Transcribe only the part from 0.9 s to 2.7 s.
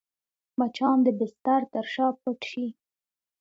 د بستر تر شا پټ شي